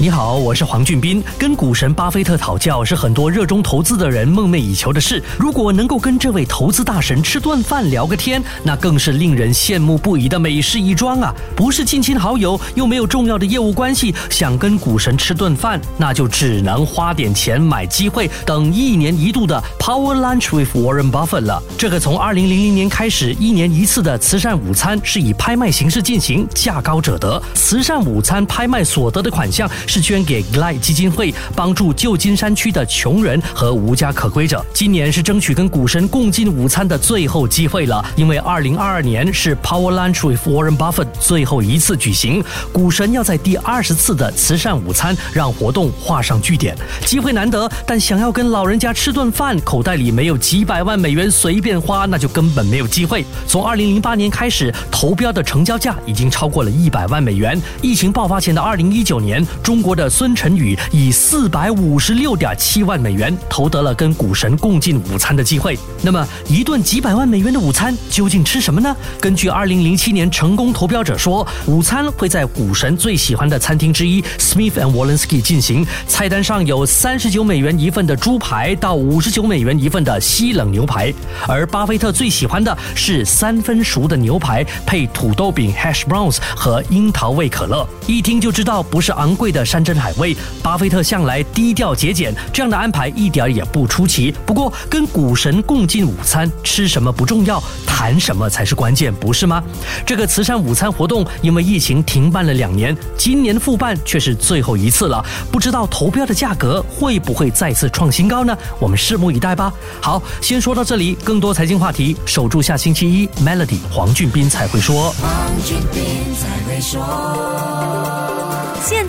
[0.00, 1.20] 你好，我是黄俊斌。
[1.36, 5.20] 跟股神巴菲特讨教是很多热衷投资的人梦寐以求的事。
[5.36, 11.34] 如果能够跟这位投资大神吃顿饭聊个天，那更是令人羡慕不已的美事一桩啊！
[11.56, 21.60] 不是近亲好友，又没有重要的业务关系，想跟股神吃顿饭，那就只能花点钱买机会，等一年一度的 Power Lunch with Warren Buffett 了。
[21.76, 27.42] 这个从二零零零年开始一年一次的慈善午餐，是以拍卖形式进行，价高者得。
[27.54, 29.68] 慈善午餐拍卖所得的款项。
[29.88, 34.64] 是捐给 Glide 基金会，帮助旧金山区的穷人和无家可归者。
[34.74, 46.76] 今年是争取跟股神共进午餐的最后机会了，因为二零二二年是 Power Lunch with Warren Buffett 最后一次举行，股神要在第二十次的慈善午餐让活动画上句点。
[47.06, 53.24] 机会难得，但想要跟老人家吃顿饭，口袋里没有几百万美元随便花，那就根本没有机会。
[53.46, 57.58] 从二零零八年开始，投标的成交价已经超过了一百万美元。
[57.80, 65.78] 疫情爆发前的二零一九年，中中国的孙晨宇以四百五十六点七万美元投得了跟股神共进午餐的机会。
[66.02, 68.96] 那么，一顿几百万美元的午餐究竟吃什么呢？
[69.20, 75.86] 根据二零零七年成功投标者说，午餐会在股神最喜欢的餐厅之一 Smith and Wollensky 进行。
[76.08, 81.14] 菜单上有三十九美元一份的猪排到五十九美元一份的西冷牛排，
[81.46, 87.88] 而巴菲特最喜欢的是三分熟的牛排配土豆饼 Hash Browns 和樱桃味可乐。
[88.08, 89.67] 一听就知道不是昂贵的。
[89.68, 94.34] 山珍海味，巴菲特向来低调节俭，这样的安排一点也不出奇。
[94.46, 99.62] 不过，跟股神共进午餐，吃什么不重要，谈什么才是关键，不是吗？
[100.06, 105.22] 这个慈善午餐活动因为疫情停办了两年，今年复办却是最后一次了。
[105.52, 108.56] 不知道投标的价格会不会再次创新高呢？
[108.78, 109.70] 我们拭目以待吧。
[110.00, 115.10] 好，先说到这里，更多财经话题，守住下星期一，Melody 黄俊斌才会说。
[115.20, 115.30] 黄
[115.64, 118.27] 俊斌才会说。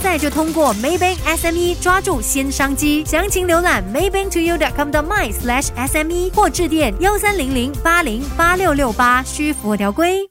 [0.09, 10.27] 现在就通过 Maybank SME 抓住新商机，详情浏览 maybanktoyou.com 的 my/sme 或致电幺三零零八零八六六八，需符合条规。